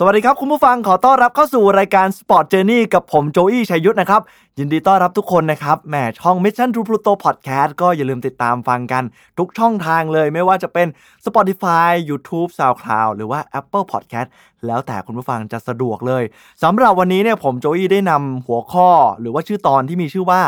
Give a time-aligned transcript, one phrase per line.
[0.00, 4.22] สวัสดีครับ คุณผู้ฟังขอต้อนรับเข้าสู่รายการ Sport Journey กับผมโจอี้ชัยยุทธนะครับ
[4.58, 9.04] ยินดีต้อนรับทุกคนนะครับแหมช่อง Mission to Pluto Podcast ก็อย่าลืมติดตามฟังกัน
[9.38, 10.86] ทุกช่องทางเลยไม่ว่าจะเป็น
[11.26, 14.28] Spotify YouTube SoundCloud หรือว่า Apple Podcast
[14.66, 16.24] แล้วแต่คุณผู้ฟังจะสะดวกเลย
[16.62, 18.88] สำหรับวันนี้เนี่ยผมโจอี้ได้นำหัวข้อ
[19.20, 20.40] หรือว่าชื่อตอนที่มีชื่อว่า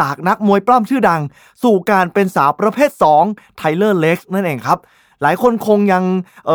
[0.00, 1.20] จากนักมวยปล้ำชื่อดัง
[1.62, 2.90] สู่การเป็นสาวประเภท
[3.24, 4.80] 2 ไทเลอร์เล็กนั่นเองครับ
[5.22, 6.04] หลายคนคงยัง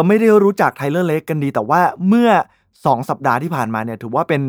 [0.07, 2.29] ไม่ได้รู้จักไทเลอร์เล็กกันดี แต่ว่าเมื่อ
[2.69, 4.41] 2 สัปดาห์ที่ผ่านมาเนี่ยถือว่าเป็น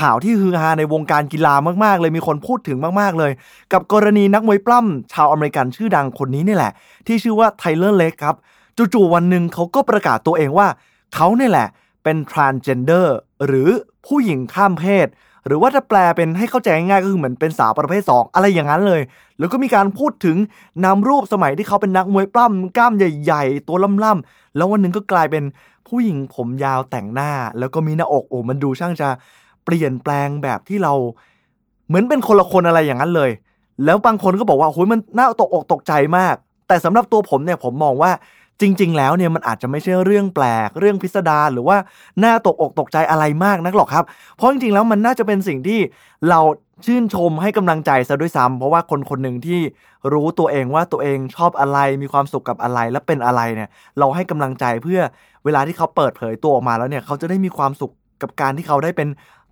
[0.00, 3.32] ข่าวที่ฮือฮาในวงการกีฬามากๆ เลยมีคนพูดถึงมากๆเลย
[3.72, 6.72] กับกรณีนักมวยปล้ำชาวอเมริกันชื่อดังคนนี้นี่แหละ
[7.06, 8.36] ที่ชื่อว่าไทเลอร์เล็กครับ
[8.94, 10.68] จู่ๆวันหนึ่งเขาก็ประกาศตัวเองว่า
[11.14, 11.68] เขาเนี่ยแหละ
[12.04, 13.06] เป็น transgender
[13.46, 13.68] หรือ
[14.06, 15.06] ผู้หญิงข้ามเพศ
[15.46, 19.00] หรือว่าถ้าแปลเป็นให้เข้าใจง่ายก็คือเหมือนเป็นสาวประเภท 2 อะไรอย่างนั้นเลย
[19.38, 20.36] แล้วก็มีการพูดถึง
[20.84, 25.44] นำรูปสมัยที่เขาเป็นนักมวยปล้ำกล้ามใหญ่ๆ ตัวล่ำๆแล้ววันหนึ่งก็กลายเป็น
[25.88, 29.08] ผู้หญิงผมยาวแต่งหน้า แล้วก็มีหน้าอกโอ้มันดูช่างจะ
[29.64, 30.92] เปลี่ยนแปลงแบบที่เรา
[31.88, 33.30] เหมือนเป็นคนละคนอะไรอย่างนั้นเลย
[33.84, 36.34] แล้วบางคนก็บอกว่าโอ้ยมันน่าตกอกตกใจมาก
[36.68, 38.10] แต่สำหรับตัวผมเนี่ยผมมองว่า
[38.60, 41.76] จริง ๆ แล้วเนี่ยมันอาจจะไม่ใช่เรื่องแปลกเรื่องพิสดารหรือว่า
[42.24, 44.04] น่าตกอกตกใจอะไรมากนักหรอกครับ
[44.36, 45.80] เพราะจริง ๆ แล้วมันน่าจะเป็นสิ่งที่
[46.30, 46.40] เรา
[46.86, 49.60] ชื่นชมให้กำลังใจซะด้วยซ้ำเพราะว่าคนคนหนึ่งที่
[50.12, 55.00] รู้ตัวเองว่าตัวเองชอบอะไรมีความสุขกับอะไรและเป็นอะไรเนี่ย เราให้กำลังใจเพื่อ
[55.44, 59.08] เวลาที่เขาเปิดเผยตัวออกมาแล้วเนี่ยเขาจะได้มีความสุขกับการที่เขาได้เป็น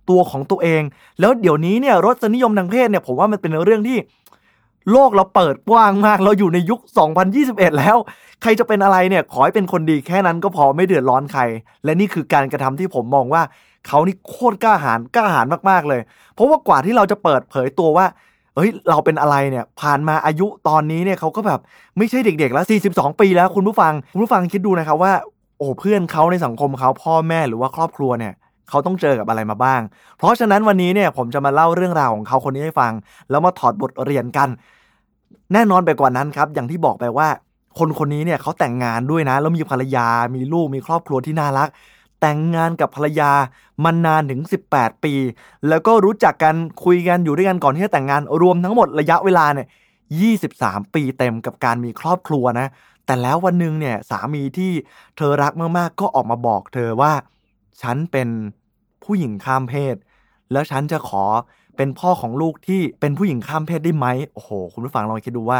[0.09, 0.83] ตัวของตัวเอง
[1.19, 3.97] แล้วเดี๋ยวนี้เนี่ยรสนิยมทางเพศเนี่ยผมว่ามันเป็นเรื่องที่
[4.91, 6.79] โลกเราเปิดกว้างมาก เราอยู่ในยุค
[7.29, 7.97] 2021 แล้ว
[8.41, 11.41] ใครจะเป็นอะไรเนี่ย ขอให้เป็นคนดีแค่นั้นก็พอไม่เดือดร้อนใคร
[11.85, 13.41] และนี่คือการกระทำที่ผมมองว่า
[13.87, 16.01] เขานี่โคตรกล้าหาญกล้าหาญมากๆเลย
[16.33, 18.05] เพราะว่ากว่าที่เราจะเปิดเผยตัวว่า
[18.55, 21.59] เฮ้ย เราเป็นอะไรเนี่ย ผ่านมาอายุตอนนี้เนี่ยเขาก็แบบ
[21.97, 25.13] ไม่ใช่เด็กๆ แล้ว 42 ปีแล้วคุณผู้ฟัง คุณผู้ฟังคิดดูนะครับว่า
[25.57, 28.33] โอ้เพื่อนเขาในสังคมเขาพ่อแม่หรือว่าครอบครัวเนี่ย
[28.69, 29.81] เขาต้องเจอกับอะไรมาบ้าง
[30.17, 32.91] เพราะฉะนั้นวันนี้เนี่ยผมจะมาเล่าเรื่องราวของเขาคนนี้ให้ฟัง
[33.29, 34.49] แล้วมาถอดบทเรียนกัน
[35.53, 37.27] แน่นอนไปกว่านั้นครับ อย่างที่บอกไปว่า
[37.79, 41.69] คนคนนี้เนี่ยเขาแต่งงานด้วยนะ แล้วมีภรรยา มีลูก มีครอบครัวที่น่ารัก
[42.21, 43.31] แต่งงานกับภรรยา
[43.83, 44.41] มานานถึง
[44.71, 45.13] 18 ปี
[45.69, 49.67] แล้วก็รู้จักกันคุยกันอยู่ด้วยกันก่อนที่จะแต่งงาน รวมทั้งหมดระยะเวลาเนี่ย
[50.31, 52.67] 23 ปีเต็มกับการมีครอบครัวนะ
[53.05, 54.71] แต่แล้ววันหนึ่งเนี่ยสามีที่
[55.17, 57.13] เธอรักมากๆ ก็ออกมาบอกเธอว่า
[57.81, 58.29] ฉันเป็น
[59.03, 59.95] ผู้หญิงข้ามเพศ
[60.51, 61.23] แล้วฉันจะขอ
[61.77, 65.59] เป็นพ่อของลูกที่เป็นผู้หญิงข้ามเพศได้ไหมโอ้โห คุณผู้ฟังลองคิดดูว่า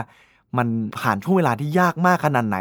[0.57, 0.67] มัน
[0.99, 2.57] ผ่านช่วงเวลาที่ยากมากขนาดไหน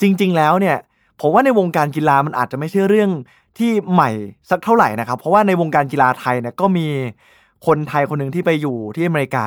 [0.00, 0.76] จริง ๆ แล้วเนี่ย
[1.20, 3.10] ผมว่าในวงการกีฬามันอาจจะไม่ใช่เรื่อง
[3.58, 4.10] ที่ใหม่
[4.50, 6.86] สักเท่าไหร่นะครับ เพราะว่าในวงการกีฬาไทยเนี่ยก็มี
[7.66, 9.46] คนไทยคนหนึ่งที่ไปอยู่ที่อเมริกา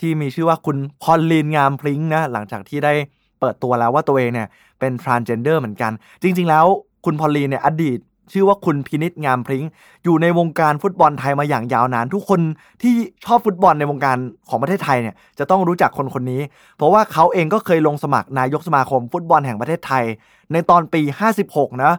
[0.00, 2.92] ที่มีชื่อว่าคุณพอลลีนงามพลิงนะหลังจากที่ได้
[3.40, 4.48] เปิดตัวแล้วว่าตัวเองเนี่ย
[4.80, 6.66] เป็น transgender เหมือนกัน จริง ๆ แล้ว
[7.04, 7.98] คุณพอลลีนเนี่ยอดีต
[8.32, 9.64] ชื่อว่าคุณพินิษงามพริ้ง
[10.04, 12.40] อยู่ในวงการฟุตบอลไทยมาอย่างยาวนาน ทุกคน
[12.82, 14.16] ที่ชอบฟุตบอลในวงการ
[14.48, 16.40] ของประเทศไทยเนี่ยจะต้องรู้จักคนคนนี้
[16.76, 20.04] เพราะว่าเขาเองก็เคยลงสมัครนายกสมาคมฟุตบอลแห่งประเทศไทย
[20.52, 21.00] ในตอนปี
[21.42, 21.92] 56 นะ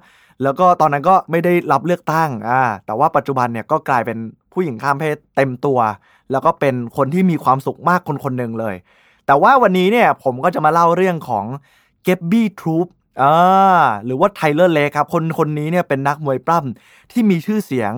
[0.43, 4.17] แล้วก็ตอนนั้นก็ไม่ได้รับเลือกตั้งอ่าแต่ว่าปัจจุบันเนี่ยก็กลายเป็น
[4.53, 5.79] ผู้หญิงข้ามเพศเต็มตัว
[6.31, 8.75] แล้วก็เป็นคนที่มีความสุขมากคนคนหนึ่งเลย
[9.25, 11.45] แต่ว่าวันนี้เนี่ยผมก็จะมาเล่าเรื่องของ
[12.03, 12.87] เก็บบี้ทรูป
[13.19, 13.35] อ่า
[14.05, 17.91] หรือว่าไทเลอร์เลครับคนคนนี้เนี่ยเป็นนักมวยปล้ำที่มีชื่อเสียง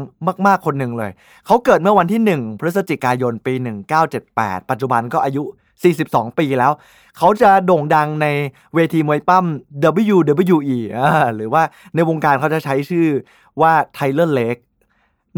[0.45, 1.11] มาก ๆ คนหนึ่งเลย
[1.45, 3.53] เขาเกิดเมื่อวันที่ 1 พฤศจิกายนปี
[4.11, 5.43] 1978 ปัจจุบันก็อายุ
[5.91, 6.71] 42 ปีแล้ว
[7.17, 8.27] เขาจะโด่งดังใน
[8.75, 9.45] เวทีมวยปั้ม
[10.09, 10.77] WWE
[11.35, 11.63] หรือว่า
[11.95, 13.07] ในวงการเขาจะใช้ชื่อ
[13.61, 14.57] ว่าไทเลอร์เลก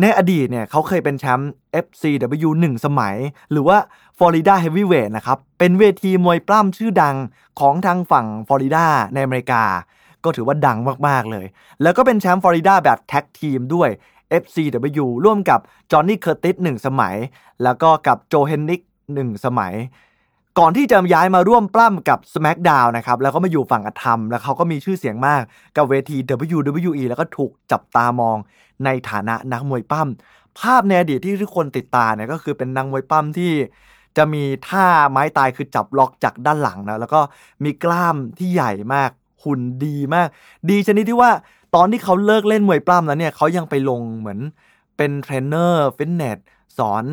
[0.01, 1.51] ในอดีตเนี่ยเขาเคยเป็นแชมป์
[1.85, 3.15] FCW 1 สมัย
[3.51, 3.77] หรือว่า
[4.17, 7.15] Florida Heavyweight นะครับ เป็นเวทีมวยปล้ำชื่อดัง
[7.59, 9.63] ของทางฝั่งฟลอริดาในอเมริกา
[10.23, 11.45] ก็ถือว่าดังมาก ๆ เลย
[11.81, 13.89] แล้วก็เป็นแชมป์ฟลอริดาแบบ tag team ด้วย
[14.41, 15.59] FCW ร่วมกับ
[15.91, 17.15] จอห์นนี่เคอร์ติส1สมัย
[17.63, 18.81] แล้วก็กับโจเฮนนิก
[19.13, 19.73] 1สมัย
[20.59, 25.41] ก่อนที่จะย้ายมาร่วมปล้ำกับ SmackDown นะครับแล้วก็มาอยู่ฝั่งอธรรม แล้วเขาก็มีชื่อเสียงมาก
[25.77, 28.37] กับเวที WWE แล้วก็ถูกจับตามอง
[28.85, 30.07] ในฐานะนักมวยปล้ำ
[30.59, 33.51] ภาพในอดีตที่ทุกคนติดตาเนี่ยก็คือเป็นนักมวยปล้ำที่
[34.17, 37.21] จะมีท่าไม้ตายคือจับล็อกจากด้านหลังนะแล้วก็
[37.63, 39.09] มีกล้ามที่ใหญ่มาก
[39.43, 40.27] หุ่นดีมาก
[40.69, 41.31] ดีชนิดที่ว่า
[41.75, 44.39] ตอนที่เขาเลิกเล่นมวยปล้ำแล้วเนี่ยเขายังไปลงเหมือน
[44.97, 46.37] เป็นเทรนเนอร์ฟิตเนส
[46.77, 47.05] สอน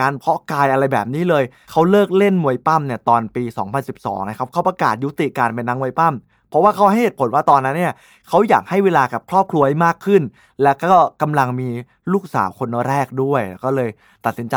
[0.00, 3.42] การเพาะกายอะไรแบบนี้เลย เขาเลิกเล่นมวยปล้ำเนี่ยตอนปี
[3.86, 6.14] 2012 นะครับเขาประกาศยุติการเป็นนักมวยปั้ม
[6.48, 7.92] เพราะว่าเขาให้เหตุผลว่าตอนนั้นเนี่ย
[8.28, 10.22] เขาอยากให้เวลากับครอบครัวให้มากขึ้น
[10.62, 11.68] และก็กำลังมี
[12.12, 13.90] ลูกสาวคนแรกด้วย ก็เลย
[14.26, 14.56] ตัดสินใจ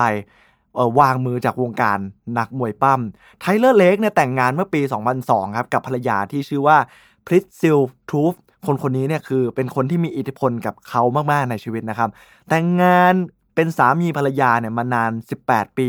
[0.99, 1.99] วางมือจากวงการ
[2.37, 3.01] นักมวยปั้ม
[3.39, 4.81] ไทเลอร์เลกเนี่ยแต่งงานเมื่อปี
[5.19, 6.77] 2002 ครับกับภรรยาที่ชื่อว่า
[7.25, 8.33] พริตซิลทูฟ
[8.65, 11.01] คนคนนี้เนี่ยคือเป็นคนที่มีอิทธิพลกับเขา
[11.31, 12.09] มาก ๆ ในชีวิตนะครับ
[12.49, 13.13] แต่งงาน
[13.59, 15.11] เป็นสามีภรรยาเนี่ยมานาน
[15.45, 15.87] 18 ปี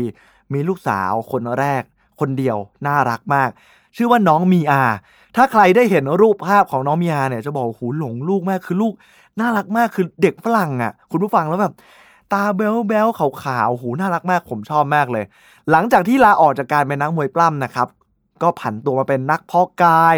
[0.53, 1.83] มีลูกสาวคนแรก
[2.19, 2.57] คนเดียว
[2.87, 3.49] น่ารักมาก
[3.95, 4.83] ชื่อว่าน้องมีอา
[5.35, 8.93] ถ้าใครได้เห็นรูปภาพของน้องมีอาเนี่ยจะบอกหูหลงลูกมากคือลูก
[9.39, 11.73] น่ารักมากคือเด็กฝรั่งอะ คุณผู้ฟังแล้วแบบ
[12.33, 15.25] ตาเบลเบลขาวๆหูน่ารักมากผมชอบมากเลย
[15.71, 17.87] หลังจากที่ลาออกจากการเป็นนักมวยปล้ำนะครับ
[18.41, 20.15] ก็ผันตัวมาเป็นนักเพาะกาย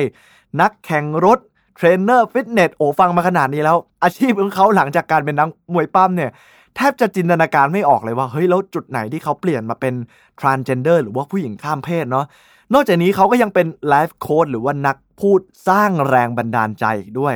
[0.62, 1.40] นักแข่งรถ
[1.76, 6.32] เทรนเนอร์ฟิตเนสโอ้ฟังมาขนาดนี้แล้ว อาชีพของเขาหลังจากการเป็นนักมวยปั้มเนี่ย
[6.76, 9.94] แทบจะจินตนาการไม่ออกเลยว่า เฮ้ย แล้วจุดไหนที่เขาเปลี่ยนมาเป็น
[10.40, 12.26] transgender หรือว่าผู้หญิงข้ามเพศเนาะ
[12.74, 17.36] นอกจากนี้เขาก็ยังเป็นไลฟ์โค้ดหรือว่านักพูดสร้างแรงบันดาลใจอีกด้วย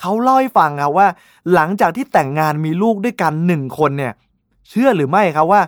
[0.00, 1.08] เขาเล่าให้ฟังครับว่า
[1.54, 4.12] หลังจากที่แต่งงานมีลูกด้วยกันหนึ่งคนเนี่ย
[4.68, 5.62] เชื่อหรือไม่ครับว่า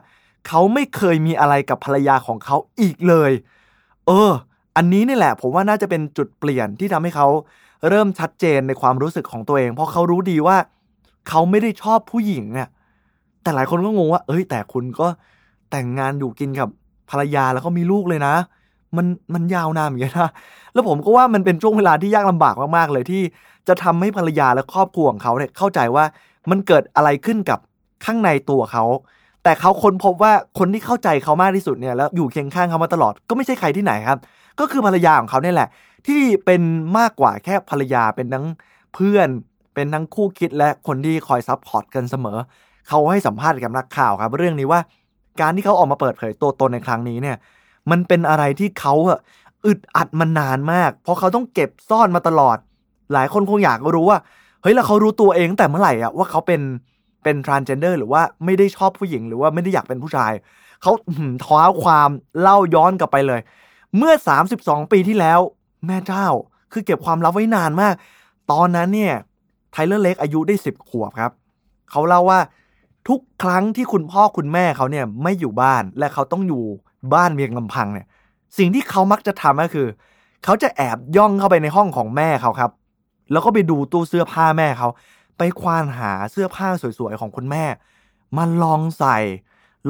[0.48, 3.32] เขาไม่เคยมีอะไรกับภรรยาของเขาอีกเลย
[4.06, 4.30] เออ
[4.76, 7.28] อันนี้นี่แหละ ผมว่าน่าจะเป็นจุดเปลี่ยนที่ทำให้เขา
[7.88, 10.56] เริ่มชัดเจนในความรู้สึกของตัวเอง เพราะเขารู้ดีว่า
[11.28, 12.68] เขาไม่ได้ชอบผู้หญิงเนี่ย
[13.46, 15.06] แต่หลายคนก็งงว่า เอ้ย แต่คุณก็
[15.70, 16.68] แต่งงานอยู่กินกับ
[17.10, 18.34] ภรรยาแล้วก็มีลูกเลยนะ
[18.96, 20.30] มันมันยาวนานเหมือนกันนะ
[20.72, 23.22] แล้วผมก็ว่ามันเป็นช่วงเวลาที่ยากลำบากมากๆเลยที่
[23.68, 26.04] จะทำให้ภรรยาและครอบครัวของเขาเนี่ยเข้าใจว่า
[26.50, 27.58] มันเกิดอะไรขึ้นกับ
[28.04, 28.84] ข้างในตัวเขา
[29.44, 34.18] แต่เขาค้นพบว่าคนที่เข้าใจเขามากที่สุดเนี่ยแล้วอยู่เคียงข้างเขามาตลอดก็ไม่ใช่ใครที่ไหนครับ
[34.60, 35.68] ก็คือภรรยาของเขาเนี่ยแหละ
[36.06, 36.62] ที่เป็น
[36.98, 38.46] มากกว่าแค่ภรรยาเป็นทั้ง
[38.94, 39.28] เพื่อน
[39.74, 42.38] เป็นทั้งคู่คิดและคนที่คอยซับพอร์ตกันเสมอ
[42.88, 44.80] เขาให้สัมภาษณ์กับนักข่าวครับ เรื่องนี้ว่า
[45.40, 47.36] การที่เขาออกมาเปิดเผยตัวตนในครั้งนี้เนี่ย
[47.90, 49.18] มันเป็นอะไรที่เขาอะ
[49.66, 52.58] อึดอัดมานานมาก เพราะเขาต้องเก็บซ่อนมาตลอด
[53.12, 54.18] หลายคนคงอยากรู้ว่า
[54.62, 56.60] เฮ้ยแล้วเขารู้ตัวเองแต่เมื่อไหร่อะว่าเขาเป็น
[57.22, 60.32] เป็น transgender หรือว่าไม่ได้ชอบผู้หญิงหรือว่าไม่ได้อยากเป็นผู้ชาย
[60.82, 60.92] เขา
[61.44, 62.10] ท้าความ
[62.40, 63.40] เล่าย้อนกลับไปเลย
[63.96, 64.12] เมื่อ
[64.52, 65.40] 32 ปีที่แล้ว
[65.86, 66.26] แม่เจ้า
[66.72, 67.94] คือเก็บความลับไว้นานมาก
[68.52, 69.14] ตอนนั้นเนี่ย
[69.72, 71.32] ไทเลอร์เล็กอายุได้ 10 ขวบครับ
[71.90, 72.40] เขาเล่าว่า
[73.08, 76.62] ทุกครั้งที่คุณพ่อคุณแม่เขาเนี่ยไม่อยู่บ้านและเขาต้องอยู่
[77.14, 78.06] บ้านเพียงลำพังเนี่ย
[78.58, 79.86] สิ่งที่เขามักจะทำก็คือ
[80.44, 82.70] เขาจะแอบย่องเข้าไปในห้องของแม่เขาครับ
[83.32, 84.88] แล้วก็ไปดูตู้เสื้อผ้าแม่เขา
[85.38, 86.68] ไปควานหาเสื้อผ้า
[86.98, 87.64] สวยๆของคุณแม่
[88.38, 89.18] มันลองใส่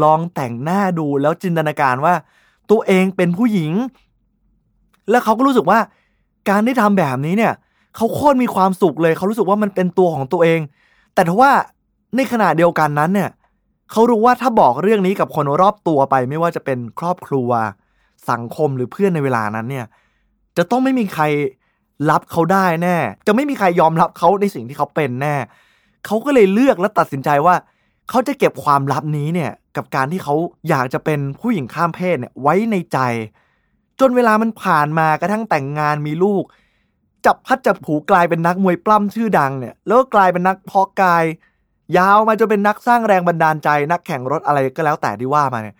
[0.02, 2.14] ลองแต่งหน้าดูแล้วจินตนาการว่า
[2.70, 3.72] ตัวเองเป็นผู้หญิง
[5.10, 5.78] แล้วเขาก็รู้สึกว่า
[6.48, 7.54] การได้ทำแบบนี้เนี่ย
[7.96, 10.60] เขาโคตรมีความสุขเลย เขารู้สึกว่ามันเป็นตัวของตัวเอง
[11.14, 11.52] แต่ถ้าว่า
[12.14, 13.30] ในขณะเดียวกันนั้นเนี่ย
[13.90, 17.50] เขารู้ว่าถ้าบอกเรื่องนี้กับคนรอบตัวไป ไม่ว่าจะเป็นครอบครัว
[18.30, 19.86] สังคมหรือเพื่อนในเวลานั้นเนี่ย
[20.56, 21.24] จะต้องไม่มีใคร
[22.10, 25.36] รับเขาได้แน่ จะไม่มีใครยอมรับเขาในสิ่งที่เขาเป็นแน่
[26.06, 27.54] เขาก็เลยเลือกและตัดสินใจว่า
[28.08, 30.34] เขาจะเก็บความลับนี้เนี่ย กับการที่เขา
[30.68, 32.98] อยากจะเป็นผู้หญิงข้ามเพศเนี่ยไว้ในใจ
[34.00, 36.44] จนเวลามันผ่านมากระทั่งแต่งงานมีลูก
[37.26, 41.24] จับพัดจับผูกลายเป็นนักมวยปล้ำชื่อดังเนี่ย แล้วก็กลายเป็นนักเพาะกาย
[41.96, 45.76] ยาวมาจนเป็นนักสร้างแรงบันดาลใจ นักแข่งรถอะไรก็แล้วแต่ที่ว่ามาเนี่ย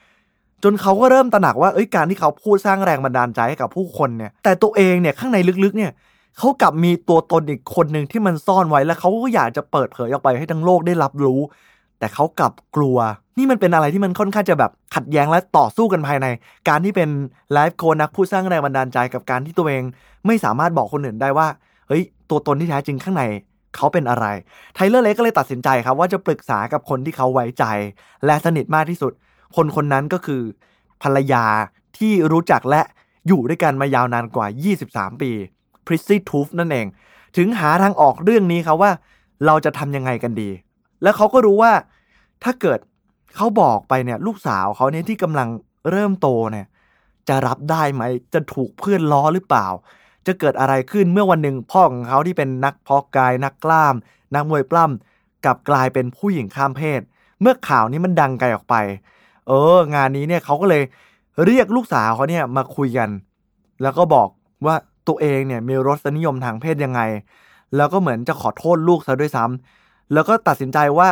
[0.63, 5.93] จนเขาก็เริ่มตระหนักว่าเอ้ยการที่เขาพูดสร้างแรงบันดาลใจให้กับผู้คนเนี่ย แต่ตัวเองเนี่ยข้างในลึกๆเนี่ย
[6.39, 11.41] เขากลับมีตัวตนอีกคนหนึ่งที่มันซ่อนไว้แล้วเขาก็อยากจะเปิดเผยออกไปให้ทั้งโลกได้รับรู้
[11.99, 12.99] แต่เขากลับกลัว
[13.39, 16.27] นี่มันเป็นอะไรที่มันค่อนข้างจะแบบขัดแย้งและต่อสู้กันภายใน
[16.69, 17.09] การที่เป็น
[17.53, 19.83] ไลฟ์โค้นักผู้สร้างแรงบันดาลใจกับการที่ตัวเอง
[20.27, 21.49] ไม่สามารถบอกคนอื่นได้ว่า
[21.89, 23.23] เฮ้ยตัวตนที่แท้จริงข้างใน
[23.77, 24.27] เขาเป็นอะไร
[24.75, 27.65] ไทเลอร์เล็กก็เลยตัดสินใจครับว่าจะปรึกษากับคนที่เขาไว้ใจ
[28.27, 29.13] และสนิทมากที่สุด
[29.57, 30.43] คนคนนั้นก็คือ
[31.03, 31.45] ภรรยา
[31.99, 32.83] ที่รู้จักและ
[33.29, 34.47] อยู่ด้วยกันมายาวนานกว่า
[34.85, 35.31] 23 ปี
[35.87, 36.87] พริซซี่ทูฟนั่นเอง
[37.37, 38.91] ถึงหาทางออกเรื่องนี้ครับว่า
[39.47, 40.51] เราจะทำยังไงกันดี
[41.03, 41.73] แล้วเขาก็รู้ว่า
[42.45, 42.79] ถ้าเกิด
[43.37, 45.49] เขาบอกไปเนี่ยลูกสาวเขาเนี่ยที่กำลัง
[45.91, 46.67] เริ่มโตเนี่ย
[47.29, 48.03] จะรับได้ไหม
[48.35, 49.67] จะถูกเพื่อนล้อหรือเปล่า
[50.27, 53.95] จะเกิดอะไรขึ้นเมื่อวันหนึ่งพ่อของเขาที่เป็นนักพอกาย นักกล้าม
[54.35, 57.01] นักมวยปล้ำกับกลายเป็นผู้หญิงข้ามเพศ
[57.41, 58.75] เมื่อข่าวนี้มันดังไกลออกไป
[59.49, 60.83] เออ งานนี้เนี่ยเขาก็เลย
[61.45, 63.11] เรียกลูกสาวเขาเนี่ยมาคุยกัน
[63.83, 64.29] แล้วก็บอก
[64.67, 64.77] ว่า
[65.09, 67.01] ตัวเองเนี่ยมีรสนิยมทางเพศยังไง
[67.77, 71.09] แล้วก็เหมือนจะขอโทษลูกซะด้วยซ้ำแล้วก็ตัดสินใจว่า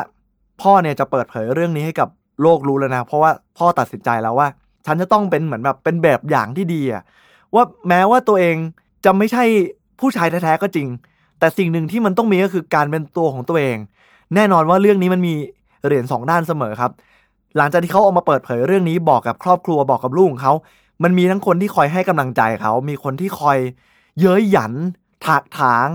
[0.63, 2.09] พ่อเนี่ยจะเปิดเผยเรื่องนี้ให้กับ
[2.43, 4.49] โลกรู้แล้วนะ เพราะว่าพ่อตัดสินใจแล้วว่า
[4.87, 7.03] ฉันจะต้องเป็นเหมือนแบบเป็นแบบอย่างที่ดีอะ
[7.55, 8.57] ว่าแม้ว่าตัวเอง
[9.05, 9.45] จะไม่ใช่
[10.01, 10.89] ผู้ชายแท้ๆก็จริง
[11.39, 13.77] แต่สิ่งหนึ่งที่มันต้องมีก็คือการเป็นตัวของตัวเอง
[14.35, 15.35] แน่นอนว่าเรื่องนี้มันมี
[15.85, 16.93] เหรียญสองด้านเสมอครับ
[17.57, 20.53] หลังจากที่เขาออกมาเปิดเผยเรื่องนี้บอกกับครอบครัวบอกกับลูกของเขา
[21.03, 23.59] มันมีทั้งคนที่คอยให้กำลังใจเขา มีคนที่คอย
[24.21, 24.73] เย้ยหยัน
[25.27, 25.89] ถากถาง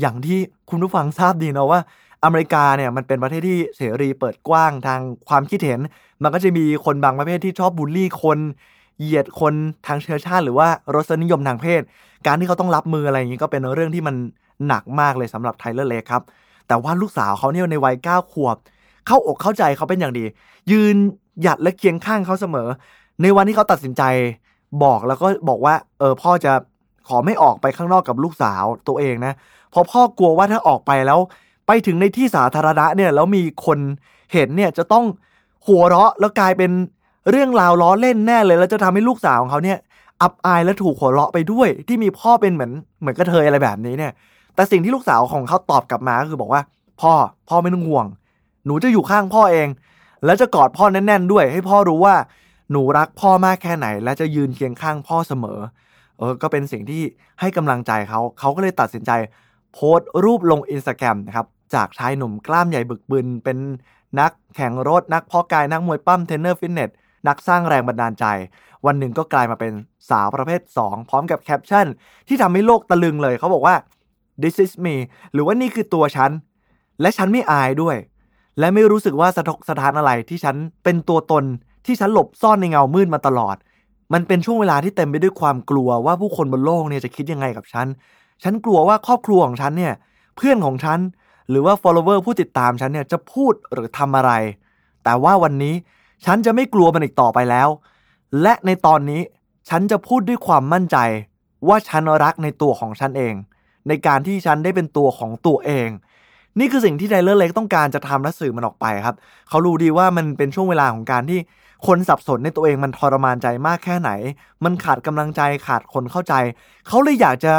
[0.00, 0.38] อย่างที่
[0.70, 1.80] คุณผู้ฟังทราบดีนะว่า
[2.24, 5.80] อเมริกาเนี่ยมันเป็นประเทศที่เสรีเปิดกว้างทางความคิดเห็น
[6.22, 8.38] มันก็จะมีคนบางประเภทที่ชอบบูลลี่คน
[9.00, 9.54] เหยียดคน
[9.86, 11.82] ทางเชื้อชาติ หรือว่ารสนิยมทางเพศ
[12.26, 14.16] การที่เขาต้องรับมืออะไรอย่างนี้ก็เป็นเรื่องที่มัน
[14.66, 16.22] หนักมากเลยสำหรับไทเลอร์เล็กครับ
[16.68, 18.56] แต่ว่าลูกสาวเขาเนี่ยในวัยเก้าขวบ
[19.06, 20.24] เข้าอกเข้าใจเขาเป็นอย่างดี
[20.70, 20.96] ยืน
[21.42, 22.68] หยัดและเคียงข้างเขาเสมอ
[23.22, 24.02] ในวันที่เขาตัดสินใจ
[24.84, 26.52] บอกแล้วก็บอกว่า เออพ่อจะ
[27.08, 29.32] ขอไม่ออกไปข้างนอกกับลูกสาวตัวเองนะ
[29.70, 31.18] เพราะพ่อกลัวว่าถ้าออกไปแล้ว
[31.66, 33.78] ไปถึงในที่สาธารณะเนี่ยแล้วมีคน
[34.32, 35.04] เห็นเนี่ยจะต้อง
[35.66, 36.70] หัวเราะแล้วกลายเป็น
[37.30, 39.78] เรื่องราวล้อเล่นแน่เลยแล้วจะทำให้ลูกสาวของเขาเนี่ย
[40.22, 44.12] อับอายและถูกหัวเราะไปด้วย ที่มีพ่อเป็นเหมือนเหมือนกระเทยอะไรแบบนี้เนี่ย
[44.54, 46.62] แต่สิ่งที่ลูกสาวของเขาตอบกลับมาก็คือบอกว่า
[47.00, 47.12] พ่อ
[47.48, 48.06] พ่อไม่ต้องห่วง
[48.66, 49.68] หนูจะอยู่ข้างพ่อเอง
[50.24, 52.14] แล้วจะกอดพ่อแน่นๆด้วย ให้พ่อรู้ว่า
[52.70, 55.58] หนูรักพ่อมากแค่ไหน และจะยืนเคียงข้างพ่อเสมอ
[56.18, 57.02] เออ ก็เป็นสิ่งที่
[57.40, 59.10] ให้กำลังใจเขา เขาก็เลยตัดสินใจ
[59.72, 63.58] โพสต์รูปลงอินสตาแกรมนะครับจากชายหนุ่มกล้ามใหญ่บึกบึนเป็น
[64.20, 66.90] นักแข่งรถนักเพาะกายนักมวยปล้ำเทรนเนอร์ฟิตเนส
[67.28, 68.24] นักสร้างแรงบันดาลใจ
[68.86, 69.72] วันหนึ่งก็กลายมาเป็น
[70.10, 71.86] สาวประเภท 2 พร้อมกับแคปชั่น
[72.28, 73.76] ที่ทำให้โลกตะลึงเลย เขาบอกว่า
[74.42, 74.94] this is me
[75.32, 76.30] หรือว่านี่คือตัวฉัน
[77.00, 77.96] และฉันไม่อายด้วย
[78.58, 81.44] และไม่รู้สึกว่าสะทกสะท้านอะไรที่ฉันเป็นตัวตน
[81.86, 83.56] ที่ฉันหลบซ่อนในเงามืดมาตลอด
[84.12, 87.86] มันเป็นช่วงเวลาที่เต็มไปด้วยความกลัวว่าผู้คนบนโลกเนี่ยจะคิดยังไงกับฉัน
[88.42, 89.94] ฉันกลัวว่าครอบครัวของฉันเนี่ย
[90.36, 90.98] เพื่อนของฉัน
[91.50, 94.32] หรือว่า follower ผู้ติดตามฉันเนี่ยจะพูดหรือทำอะไร
[95.04, 95.74] แต่ว่าวันนี้
[96.24, 97.68] ฉันจะไม่กลัวมันอีกต่อไปแล้ว
[98.42, 99.22] และในตอนนี้
[99.68, 100.96] ฉันจะพูดด้วยความมั่นใจ
[101.68, 103.34] ว่าฉันรักในตัวของฉันเอง
[103.88, 105.88] ในการที่ฉันได้เป็นตัวของตัวเอง
[106.58, 109.16] นี่คือสิ่งที่ไดเลอร์เล็กต้องการจะทำและสื่อมันออกไปครับ
[109.48, 111.40] เขารู้ดีว่ามันเป็นช่วงเวลาของการที่
[111.86, 114.10] คนสับสนในตัวเองมันทรมานใจมากแค่ไหน
[114.64, 116.34] มันขาดกำลังใจขาดคนเข้าใจ
[116.86, 117.52] เขาเลยอยากจะ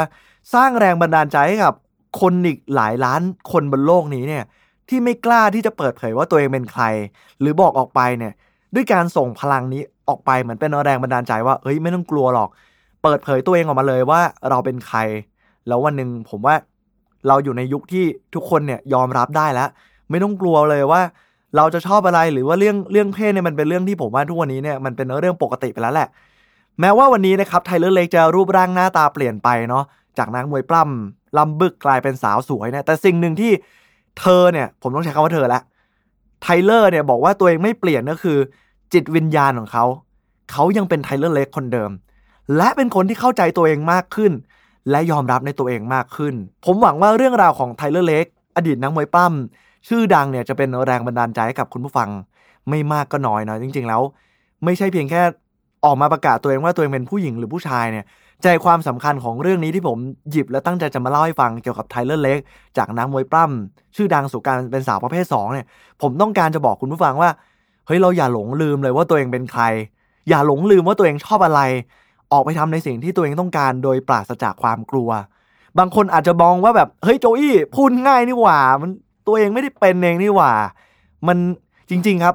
[0.54, 1.74] สร้างแรงบันดาลใจให้กับ
[2.20, 3.22] คนอีกหลายล้าน
[3.52, 4.44] คนบนโลกนี้เนี่ย
[4.88, 6.84] ที่ไม่กล้าที่จะเปิดเผยว่าตัวเองเป็นใคร
[7.40, 8.32] หรือบอกออกไปเนี่ย
[8.74, 12.48] ด้วยการส่งพลังนี้ออกไปเหมือนเป็นแรงบันดาลใจว่าเอ้ยไม่ต้องกลัวหรอก
[13.02, 14.20] เปิดเผยตัวเองออกมาเลยว่า
[14.50, 14.98] เราเป็นใคร
[15.68, 16.54] แล้ววันหนึ่งผมว่า
[17.28, 19.68] เราอยู่ในยุคที่ทุกคนเนี่ยยอมรับได้แล้ว
[20.10, 21.02] ไม่ต้องกลัวเลยว่า
[21.56, 26.08] เราจะชอบอะไรหรือว่าเรื่องเรื่องเพศเนี่ยมันเป็นเรื่องที่ผมว่าทุกวันนี้เนี่ยมันเป็นเรื่องปกติไปแล้วแหละ
[26.80, 29.84] แม้ว่าวันนี้นะครับไทเลอร์เล็กจะรูปร่างหน้าตาเปลี่ยนไปเนาะ
[30.18, 33.52] จากนักมวยปล้ำล่ำบึ้กกลายเป็นสาวสวยเนี่ยแต่สิ่งหนึ่งที่
[34.20, 35.60] เธอเนี่ยผมต้องใช้คำว่าเธอละ
[36.42, 38.38] ไทเลอร์เนี่ยบอกว่าตัวเองไม่เปลี่ยนก็คือ
[38.92, 39.84] จิตวิญญาณของเขา
[40.52, 41.90] เขายังเป็นไทเลอร์เล็กคนเดิม
[42.56, 44.32] และเป็นคนที่เข้าใจตัวเองมากขึ้น
[44.90, 48.26] และยอมรับในตัวเองมากขึ้น ผมหวังว่าเรื่องราวของไทเลอร์เล็ก
[48.56, 52.08] อดีตนักมวยปล้ำชื่อดังเนี่ยจะเป็นแรงบันดาลใจให้กับคุณผู้ฟัง
[52.68, 54.02] ไม่มากก็น้อยนะจริง ๆ แล้ว
[54.64, 55.22] ไม่ใช่เพียงแค่
[55.84, 58.04] ออกมาประกาศตัวเองว่าตัวเองเป็นผู้หญิงหรือผู้ชายเนี่ย
[58.42, 59.98] ใจความสำคัญของเรื่องนี้ที่ผม
[60.30, 62.38] หยิบและตั้งใจจะมาเล่าให้ฟังเกี่ยวกับไทเลอร์เล็ก
[62.78, 65.66] จากนักมวยปล้ำชื่อดังสู่การเป็นสาวประเภท2เนี่ย
[66.02, 67.30] ผมต้องการจะบอกคุณผู้ฟังว่า
[67.86, 69.62] เฮ้ยเราอย่าหลงลืมเลยว่าตัวเองเป็นใคร
[70.28, 71.60] อย่าหลงลืมว่าตัวเองชอบอะไร
[72.32, 75.10] ออกไปทำในสิ่งที่ตัวเองต้องการโดยปราศจากความกลัว
[75.78, 78.90] บางคนอาจจะมองว่าแบบเฮ้ยโจอี้พูดง่ายนี่หว่า มัน
[79.26, 80.52] ตัวเองไม่ได้เป็นเองนี่หว่า
[81.28, 81.38] มัน
[81.90, 82.34] จริง ๆครับ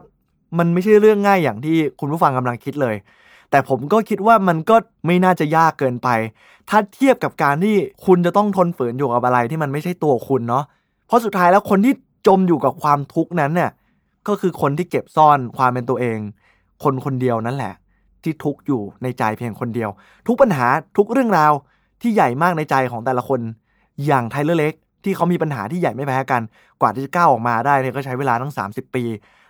[0.57, 2.95] มันไม่ใช่เรื่องง่ายอย่างที่คุณผู้ฟังกำลังคิดเลย
[3.53, 6.09] แต่ผมก็คิดว่ามันก็ไม่น่าจะยากเกินไป
[6.69, 10.63] ถ้าเทียบกับการที่คุณจะต้องทนฝืนอยู่กับอะไรที่มันไม่ใช่ตัวคุณเนาะ
[11.07, 11.93] เพราะสุดท้ายแล้วคนที่
[12.27, 13.71] จมอยู่กับความทุกข์นั้นเนี่ย
[14.27, 16.19] ก็คือคนที่เก็บซ่อนความเป็นตัวเอง
[16.83, 17.73] คนคนเดียวนั่นแหละ
[18.23, 19.89] ที่ทุกข์อยู่ในใจเพียงคนเดียว
[20.27, 20.67] ทุกปัญหา
[20.97, 21.51] ทุกเรื่องราว
[22.01, 23.39] ที่ใหญ่มากในใจของแต่ละคน
[24.05, 26.41] อย่างไทเลอร์เล็กที่เขามีปัญหาที่ใหญ่ไม่แพ้กัน
[26.81, 29.03] กว่าที่จะก้าวออกมาได้เนี่ยก็ใช้เวลาตั้ง 30 ปี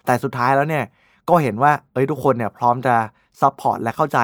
[0.05, 0.83] แต่สุดท้ายแล้วเนี่ย
[1.29, 2.95] ก็เห็นว่าเอ้ยทุกคนเนี่ยพร้อมจะ
[3.41, 4.19] support และเข้าใจ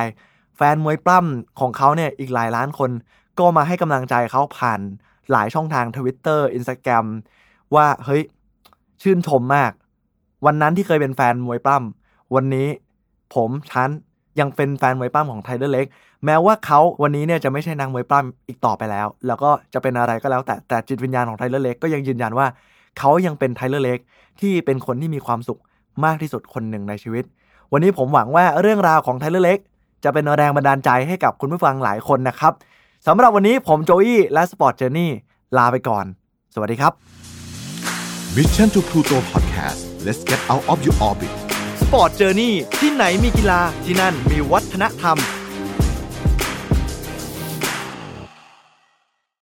[0.58, 2.92] แฟนมวยปล้ำของเขาเนี่ยอีกหลายล้านคน
[3.40, 4.80] ก็มาให้กำลังใจเขาผ่าน
[5.32, 7.06] หลายช่องทาง Twitter Instagram
[7.76, 8.24] ว่าเฮ้ย
[9.02, 9.72] ชื่นชมมาก
[10.46, 12.68] วันนั้นที่เคยเป็นแฟนมวยปล้ำวันนี้
[13.36, 13.90] ผมฉัน
[14.40, 15.86] ยังเป็นแฟนมวยปล้ำของไทเลอร์เล็ก
[16.26, 22.48] แม้ว่าเขาวันนี้เนี่ยจะไม่ใช่นักมวยปล้ำอีกต่อไปแล้ว แล้วก็จะเป็นอะไรก็แล้วแต่แต่จิตวิญญาณของไทเลอร์เล็กก็ยังยืนยันว่า
[23.00, 24.00] เขายังเป็นไทเลอร์เล็ก
[24.42, 25.60] ที่เป็นคนที่มีความสุข
[26.06, 27.26] มากที่สุดคนหนึ่งในชีวิต
[27.74, 29.60] วันนี้ผมหวังว่าเรื่องราวของไทเลอร์เล็ก
[30.04, 32.54] จะเป็นแรงบันดาลใจให้กับคุณผู้ฟังหลายคนนะครับ
[33.08, 35.12] สำหรับวันนี้ผมโจอี้และ Sport Journey
[35.58, 36.06] ลาไปก่อน
[36.54, 36.94] สวัสดีครับ
[38.36, 41.34] Mission to Pluto Podcast let's get out of your orbit
[41.82, 45.18] สปอร์ตเจอร์นี่ที่ไหนมีกีฬาที่นั่นมีวัฒนธรรม